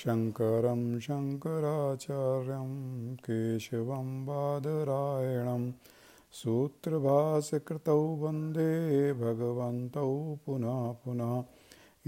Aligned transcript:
शङ्करं 0.00 0.82
शङ्कराचार्यं 1.00 2.72
केशवं 3.26 4.08
बादरायणं 4.26 5.62
सूत्रभासकृतौ 6.40 8.00
वन्दे 8.22 8.72
भगवन्तौ 9.22 10.10
पुनः 10.46 10.82
पुनः 11.04 11.32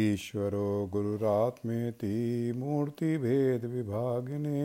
ईश्वरो 0.00 0.68
गुरुरात्मेति 0.92 2.16
मूर्तिभेदविभागिने 2.56 4.60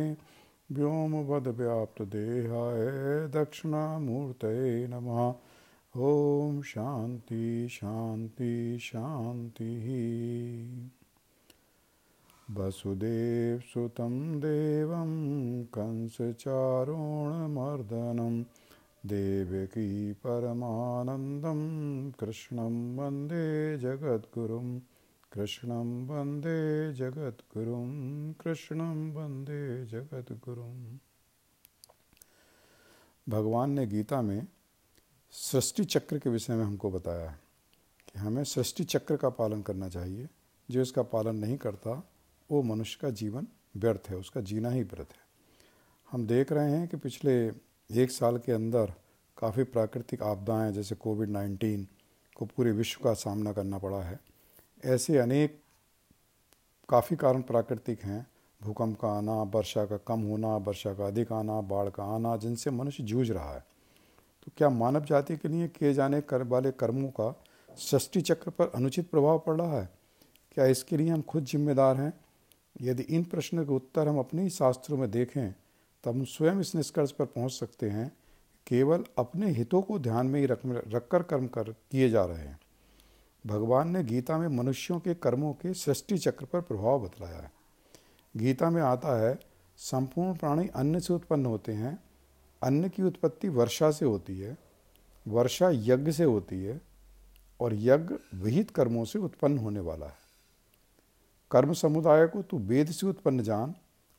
व्योमवद्व्याप्तदेहाय 0.72 3.28
दक्षिणामूर्तये 3.28 4.88
नमः। 4.88 5.34
ॐ 6.02 6.62
शान्ति 6.62 7.68
शान्ति 7.72 8.78
शान्तिः। 8.82 9.86
वसुदेवसुतं 12.56 14.40
देवं 14.40 15.64
कंसचारुणमर्दनं। 15.64 18.46
देवकी 19.06 20.14
परमानन्दं 20.14 22.12
कृष्णं 22.12 22.98
वन्दे 22.98 23.78
जगद्गुरुं 23.78 24.80
कृष्णं 25.36 26.08
वंदे 26.08 26.94
जगद्गुरुं, 26.94 28.34
कृष्णं 28.34 29.14
वंदे 29.14 29.86
जगद्गुरुं। 29.86 30.98
भगवान 33.30 33.72
ने 33.72 33.88
गीता 33.88 34.22
में 34.22 34.48
सृष्टि 35.32 35.86
चक्र 35.86 36.20
के 36.20 36.30
विषय 36.30 36.54
में 36.54 36.64
हमको 36.64 36.92
बताया 36.92 37.30
है 37.30 37.40
कि 38.10 38.20
हमें 38.20 38.44
सृष्टि 38.44 38.84
चक्र 38.84 39.18
का 39.18 39.30
पालन 39.30 39.62
करना 39.62 39.90
चाहिए। 39.90 40.28
जो 40.72 40.82
इसका 40.82 41.04
पालन 41.04 41.36
नहीं 41.36 41.58
करता, 41.58 42.10
वो 42.52 42.64
मनुष्य 42.64 43.00
का 43.02 43.10
जीवन 43.10 43.48
व्यर्थ 43.78 44.10
है, 44.10 44.18
उसका 44.18 44.42
जीना 44.42 44.70
ही 44.70 44.84
व्यर्थ 44.84 45.10
है। 45.10 45.26
हम 46.12 46.28
देख 46.28 46.52
रहे 46.52 46.72
हैं 46.72 46.88
कि 46.88 46.98
पिछले 46.98 47.48
एक 48.04 48.12
साल 48.12 48.38
के 48.38 48.52
अंदर 48.52 48.94
काफ़ी 49.38 49.64
प्राकृतिक 49.64 50.24
आपदाएँ, 50.24 50.72
जैसे 50.72 50.96
कोविड 50.96 51.30
नाइन्टीन 51.30 51.88
को 52.36 52.46
पूरे 52.46 52.72
विश्व 52.72 53.02
का 53.04 53.14
सामना 53.14 53.54
करना 53.54 53.78
पड़ा 53.78 54.02
है। 54.02 54.35
ऐसे 54.86 55.18
अनेक 55.18 55.62
काफ़ी 56.90 57.16
कारण 57.16 57.42
प्राकृतिक 57.42 58.04
हैं। 58.04 58.28
भूकंप 58.62 59.00
का 59.00 59.08
आना, 59.08 59.44
वर्षा 59.44 59.86
का 59.86 59.98
कम 59.98 60.20
होना, 60.20 60.58
वर्षा 60.58 60.94
का 60.94 61.08
अधिक 61.08 61.32
आना, 61.32 61.62
बाढ़ 61.62 61.90
का 61.90 62.04
आना, 62.04 62.38
जिनसे 62.38 62.72
मनुष्य 62.72 63.04
जूझ 63.04 63.32
रहा 63.32 63.54
है। 63.54 63.60
तो 64.44 64.52
क्या 64.58 64.70
मानव 64.70 65.06
जाति 65.06 65.38
के 65.38 65.48
लिए 65.48 65.68
किए 65.68 65.94
जाने 65.94 66.22
कर 66.22 66.44
वाले 66.44 66.72
कर्मों 66.72 67.10
का 67.10 67.44
सृष्टि 67.78 68.22
चक्र 68.22 68.52
पर 68.52 68.72
अनुचित 68.76 69.10
प्रभाव 69.10 69.40
पड़ 69.40 69.62
रहा 69.62 69.80
है? 69.80 69.90
क्या 70.52 70.66
इसके 70.66 70.98
लिए 70.98 71.10
हम 71.10 71.22
खुद 71.22 71.44
जिम्मेदार 71.44 71.98
हैं? 71.98 72.14
यदि 72.82 73.04
इन 73.04 73.24
प्रश्नों 73.24 73.66
के 73.66 73.74
उत्तर 73.74 74.08
हम 74.08 74.20
अपने 74.20 74.42
ही 74.42 74.50
शास्त्रों 74.50 74.98
में 74.98 75.12
देखें, 75.12 75.52
तब 76.04 76.12
हम 76.12 76.24
स्वयं 76.24 76.60
इस 76.60 76.76
निष्कर्ष 76.76 77.12
पर 77.12 77.26
पहुँच 77.26 77.52
सकते 77.52 77.90
हैं, 77.90 78.18
केवल 78.68 79.06
अपने 79.18 79.50
हितों 79.50 79.82
को 79.82 80.00
ध्यान 80.00 80.28
में 80.28 80.40
ही 80.40 80.46
रख, 80.46 80.60
रखकर 80.66 81.24
कर्म 81.24 81.48
कर, 81.48 81.64
किए 81.64 82.10
जा 82.10 82.26
रहे 82.26 82.38
हैं। 82.38 82.60
भगवान 83.46 83.90
ने 83.90 84.04
गीता 84.04 84.38
में 84.38 84.48
मनुष्यों 84.48 85.00
के 85.00 85.14
कर्मों 85.14 85.54
के 85.54 85.74
सृष्टि 85.74 86.18
चक्र 86.18 86.46
पर 86.46 86.62
प्रभाव 86.62 87.00
बतलाया 87.00 87.38
है। 87.38 87.52
गीता 88.38 88.70
में 88.70 88.82
आता 88.82 89.20
है, 89.22 89.40
संपूर्ण 89.78 90.38
प्राणी 90.38 90.68
अन्न 90.68 91.00
से 91.00 91.14
उत्पन्न 91.14 91.46
होते 91.46 91.72
हैं, 91.72 92.04
अन्न 92.64 92.90
की 92.90 93.04
उत्पत्ति 93.04 93.50
वर्षा 93.50 93.92
से 93.92 94.06
होती 94.06 94.40
है, 94.40 94.58
वर्षा 95.28 95.70
यज्ञ 95.74 96.12
से 96.12 96.24
होती 96.24 96.64
है 96.64 96.82
और 97.60 97.74
यज्ञ 97.74 98.38
विहित 98.38 98.70
कर्मों 98.70 99.06
से 99.06 99.20
उत्पन्न 99.20 99.58
होने 99.58 99.80
वाला 99.80 100.06
है। 100.06 100.26
कर्म 101.52 101.74
समुदाय 101.74 102.28
को 102.28 102.42
तू 102.42 102.58
वेद 102.58 102.92
से 102.92 103.08
उत्पन्न 103.08 103.44
जान 103.44 103.76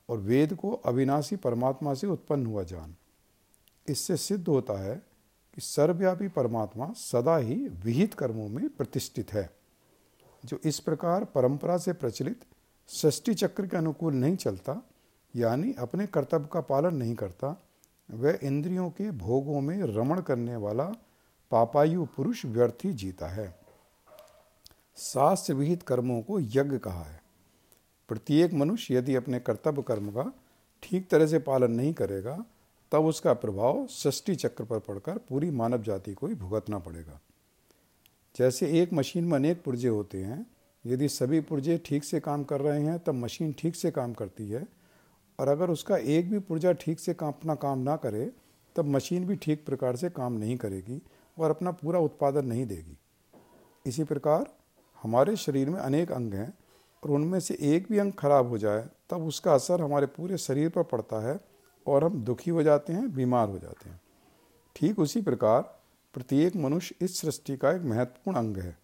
और 0.08 0.18
वेद 0.18 0.54
को 0.54 0.70
अविनाशी 0.70 1.36
परमात्मा 1.36 1.94
से 1.94 2.06
उत्पन्न 2.06 2.46
हुआ 2.46 2.62
जान। 2.62 2.96
इससे 3.88 4.16
सिद्ध 4.16 4.48
होता 4.48 4.80
है 4.80 5.02
कि 5.56 5.62
सर्वव्यापी 5.62 6.28
परमात्मा 6.28 6.92
सदा 6.96 7.36
ही 7.36 7.54
विहित 7.54 8.14
कर्मों 8.14 8.48
में 8.48 8.68
प्रतिष्ठित 8.68 9.32
है, 9.32 9.50
जो 10.44 10.60
इस 10.64 10.80
प्रकार 10.80 11.24
परंपरा 11.24 11.78
से 11.78 11.92
प्रचलित 11.92 12.40
षष्टि 12.88 13.34
चक्र 13.34 13.66
के 13.66 13.76
अनुकूल 13.76 14.14
नहीं 14.14 14.36
चलता, 14.36 14.82
यानी 15.36 15.74
अपने 15.78 16.06
कर्तव्य 16.06 16.48
का 16.52 16.60
पालन 16.60 16.96
नहीं 16.96 17.14
करता, 17.14 17.62
वह 18.10 18.38
इंद्रियों 18.42 18.90
के 18.90 19.10
भोगों 19.10 19.60
में 19.60 19.82
रमण 19.82 20.20
करने 20.20 20.56
वाला 20.56 20.84
पापायु 21.50 22.04
पुरुष 22.04 22.44
व्यर्थी 22.44 22.92
जीता 22.92 23.28
है। 23.28 23.58
शास्त्र 24.96 25.54
विहित 25.54 25.82
कर्मों 25.82 26.22
को 26.22 26.40
यज्ञ 26.40 26.78
कहा 26.78 27.02
है। 27.02 27.22
प्रत्येक 28.08 28.54
मनुष्य 28.54 28.94
यदि 28.94 29.14
अपने 29.14 29.40
कर्तव्य 29.40 29.82
कर्म 29.82 30.10
का 30.10 30.32
ठीक 30.82 31.08
तरह 31.10 31.26
से 31.26 31.38
पालन 31.38 31.72
नहीं 31.72 31.94
करेगा 31.94 32.44
तब 32.92 33.04
उसका 33.04 33.32
प्रभाव 33.32 33.86
षष्टि 33.86 34.34
चक्र 34.34 34.64
पर 34.64 34.78
पड़कर 34.78 35.18
पूरी 35.18 35.50
मानव 35.50 35.82
जाति 35.82 36.14
को 36.14 36.26
ही 36.26 36.34
भुगतना 36.34 36.78
पड़ेगा। 36.78 37.20
जैसे 38.34 38.82
एक 38.82 38.92
मशीन 38.92 39.24
में 39.24 39.32
अनेक 39.32 39.62
पुर्जे 39.64 39.88
होते 39.88 40.18
हैं, 40.18 40.46
यदि 40.86 41.08
सभी 41.08 41.40
पुर्जे 41.40 41.78
ठीक 41.84 42.04
से 42.04 42.20
काम 42.20 42.44
कर 42.44 42.60
रहे 42.60 42.82
हैं, 42.82 42.98
तब 42.98 43.14
मशीन 43.14 43.52
ठीक 43.52 43.76
से 43.76 43.90
काम 43.90 44.12
करती 44.12 44.48
है। 44.48 44.66
और 45.38 45.48
अगर 45.48 45.70
उसका 45.70 45.96
एक 45.96 46.30
भी 46.30 46.38
पुर्जा 46.38 46.72
ठीक 46.72 47.00
से 47.00 47.14
काम, 47.14 47.28
अपना 47.28 47.54
काम 47.54 47.78
ना 47.78 47.96
करे, 47.96 48.32
तब 48.76 48.84
मशीन 48.84 49.26
भी 49.26 49.36
ठीक 49.36 49.66
प्रकार 49.66 49.96
से 49.96 50.10
काम 50.10 50.32
नहीं 50.32 50.56
करेगी 50.56 51.02
और 51.38 51.50
अपना 51.50 51.70
पूरा 51.70 51.98
उत्पादन 51.98 52.46
नहीं 52.46 52.66
देगी। 52.66 52.98
इसी 53.86 54.04
प्रकार 54.04 54.46
हमारे 55.02 55.36
शरीर 55.36 55.70
में 55.70 55.80
अनेक 55.80 56.12
अंग 56.12 56.34
हैं 56.34 56.52
और 57.02 57.10
उनमें 57.10 57.40
से 57.40 57.56
एक 57.60 57.86
भी 57.90 57.98
अंग 57.98 58.12
खराब 58.12 58.48
हो 58.48 58.58
जाए, 58.58 58.88
तब 59.10 59.26
उसका 59.26 59.54
असर 59.54 59.80
हमारे 59.80 60.06
पूरे 60.06 60.38
शरीर 60.38 60.68
पर 60.68 60.82
पड़ता 60.82 61.20
है 61.28 61.40
और 61.86 62.04
हम 62.04 62.24
दुखी 62.24 62.50
हो 62.50 62.62
जाते 62.62 62.92
हैं, 62.92 63.14
बीमार 63.14 63.48
हो 63.48 63.58
जाते 63.58 63.88
हैं। 63.88 64.00
ठीक 64.76 64.98
उसी 64.98 65.22
प्रकार 65.22 65.62
प्रत्येक 66.14 66.56
मनुष्य 66.56 66.94
इस 67.00 67.20
सृष्टि 67.20 67.56
का 67.56 67.72
एक 67.72 67.82
महत्वपूर्ण 67.82 68.38
अंग 68.38 68.56
है। 68.56 68.78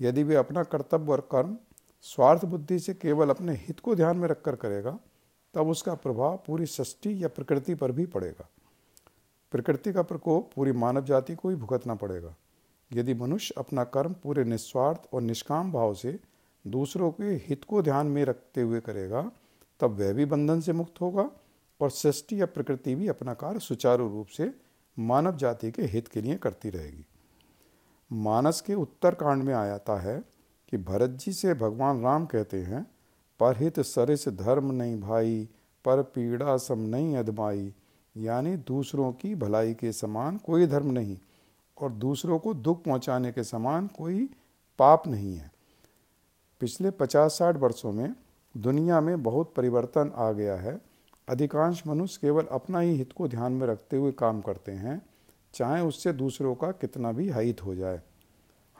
यदि 0.00 0.22
वे 0.22 0.34
अपना 0.34 0.62
कर्तव्य 0.62 1.12
और 1.12 1.28
कर्म, 1.32 1.58
स्वार्थ 2.02 2.44
बुद्धि 2.44 2.78
से 2.78 2.94
केवल 2.94 3.30
अपने 3.30 3.52
हित 3.52 3.80
को 3.80 3.94
ध्यान 3.94 4.16
में 4.16 4.28
रखकर 4.28 4.56
करेगा, 4.56 4.98
तब 5.54 5.68
उसका 5.68 5.94
प्रभाव 5.94 6.36
पूरी 6.46 6.66
सृष्टि 6.66 7.24
या 7.24 7.28
प्रकृति 7.28 7.74
पर 7.74 7.92
भी 7.92 8.06
पड़ेगा। 8.06 8.48
प्रकृति 9.50 9.92
का 9.92 10.02
प्रकोप 10.02 10.50
पूरी 10.56 10.72
मानव 10.72 11.04
जाति 11.04 11.34
को 11.34 11.48
ही 11.48 11.56
भुगतना 11.56 11.94
पड़ेगा। 11.94 12.34
यदि 12.92 13.14
मनुष्य 13.14 13.54
अपना 13.58 13.84
कर्म 13.84 14.12
पूरे 14.12 14.44
निस्वार्थ 14.44 14.98
और 15.12 15.22
निष्काम 15.22 15.72
भाव 15.72 15.94
से 15.94 16.18
दूसरों 16.66 17.10
के 17.10 17.24
हित 17.24 17.64
को 17.64 17.82
ध्यान 17.82 18.06
में 18.06 18.24
रखते 18.24 18.60
हुए 18.60 18.80
करेगा, 18.80 19.30
तब 19.80 19.90
वह 20.00 20.12
भी 20.12 20.24
बंधन 20.24 20.60
से 20.60 20.72
मुक्त 20.72 21.00
होगा 21.00 21.30
और 21.82 21.90
सृष्टि 21.90 22.40
या 22.40 22.46
प्रकृति 22.46 22.94
भी 22.94 23.08
अपना 23.08 23.34
कार्य 23.34 23.58
सुचारू 23.58 24.08
रूप 24.08 24.26
से 24.26 24.54
मानव 24.98 25.36
जाति 25.36 25.70
के 25.70 25.82
हित 25.82 26.08
के 26.08 26.20
लिए 26.20 26.36
करती 26.36 26.70
रहेगी। 26.70 27.04
मानस 28.12 28.60
के 28.60 28.74
उत्तर 28.74 29.14
कांड 29.14 29.42
में 29.42 29.54
आयाता 29.54 30.00
है 30.00 30.22
कि 30.68 30.76
भरत 30.76 31.10
जी 31.10 31.32
से 31.32 31.54
भगवान 31.54 32.02
राम 32.02 32.26
कहते 32.26 32.62
हैं, 32.62 32.86
परहित 33.40 33.80
सरिस 33.80 34.28
धर्म 34.28 34.72
नहीं 34.72 35.00
भाई, 35.00 35.48
पर 35.84 36.02
पीड़ा 36.02 36.56
सम 36.56 36.78
नहीं 36.78 37.16
अदमाई। 37.16 37.74
यानी 38.16 38.56
दूसरों 38.56 39.12
की 39.12 39.34
भलाई 39.34 39.74
के 39.74 39.92
समान 39.92 40.36
कोई 40.36 40.66
धर्म 40.66 40.90
नहीं 40.90 41.18
और 41.80 41.92
दूसरों 41.92 42.38
को 42.38 42.54
दुख 42.54 42.84
पहुँचाने 42.84 43.32
के 43.32 43.44
समान 43.44 43.86
कोई 43.86 44.28
पाप 44.78 45.06
नहीं 45.06 45.36
है। 45.36 45.50
पिछले 46.60 46.90
पचास 46.90 47.32
साठ 47.32 47.56
वर्षों 47.56 47.92
में 47.92 48.14
दुनिया 48.56 49.00
में 49.00 49.22
बहुत 49.22 49.54
परिवर्तन 49.56 50.12
आ 50.14 50.32
गया 50.32 50.54
है 50.54 50.91
अधिकांश 51.28 51.86
मनुष्य 51.86 52.18
केवल 52.22 52.44
अपना 52.44 52.80
ही 52.80 52.96
हित 52.96 53.12
को 53.12 53.28
ध्यान 53.28 53.52
में 53.52 53.66
रखते 53.66 53.96
हुए 53.96 54.12
काम 54.12 54.40
करते 54.40 54.72
हैं, 54.72 55.02
चाहे 55.54 55.82
उससे 55.82 56.12
दूसरों 56.12 56.54
का 56.54 56.72
कितना 56.72 57.12
भी 57.12 57.30
हित 57.30 57.64
हो 57.64 57.74
जाए। 57.74 58.02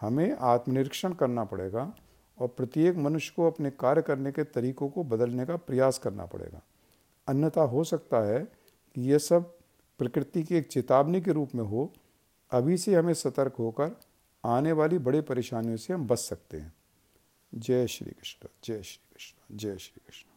हमें 0.00 0.36
आत्मनिरीक्षण 0.40 1.12
करना 1.12 1.44
पड़ेगा 1.44 1.94
और 2.38 2.48
प्रत्येक 2.48 2.96
मनुष्य 2.96 3.32
को 3.36 3.50
अपने 3.50 3.70
कार्य 3.70 4.02
करने 4.02 4.32
के 4.32 4.44
तरीकों 4.44 4.88
को 4.88 5.04
बदलने 5.04 5.46
का 5.46 5.56
प्रयास 5.56 5.98
करना 5.98 6.26
पड़ेगा। 6.26 6.62
अन्यथा 7.28 7.62
हो 7.62 7.84
सकता 7.84 8.20
है 8.20 8.40
कि 8.94 9.12
यह 9.12 9.18
सब 9.18 9.58
प्रकृति 9.98 10.42
की 10.42 10.54
एक 10.54 10.68
चेतावनी 10.68 11.20
के 11.20 11.32
रूप 11.32 11.54
में 11.54 11.64
हो, 11.64 11.92
अभी 12.50 12.76
से 12.76 12.94
हमें 12.94 13.14
सतर्क 13.14 13.54
होकर 13.58 14.00
आने 14.44 14.72
वाली 14.72 14.98
बड़ी 14.98 15.20
परेशानियों 15.20 15.76
से 15.76 15.92
हम 15.92 16.06
बच 16.06 16.18
सकते 16.18 16.56
हैं। 16.56 16.74
जय 17.54 17.86
श्री 17.86 18.10
कृष्ण, 18.10 18.48
जय 18.64 18.82
श्री 18.82 19.14
कृष्ण, 19.14 19.56
जय 19.56 19.78
श्री 19.78 20.02
कृष्ण। 20.06 20.31